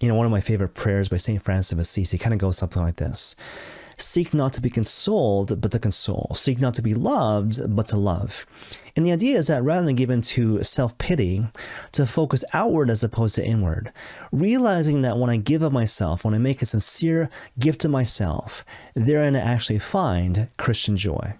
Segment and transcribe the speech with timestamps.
[0.00, 1.42] you know, one of my favorite prayers by St.
[1.42, 3.34] Francis of Assisi kind of goes something like this
[4.00, 6.32] Seek not to be consoled, but to console.
[6.36, 8.46] Seek not to be loved, but to love.
[8.94, 11.46] And the idea is that rather than give in to self pity,
[11.92, 13.92] to focus outward as opposed to inward,
[14.30, 18.64] realizing that when I give of myself, when I make a sincere gift to myself,
[18.94, 21.34] therein I actually find Christian joy.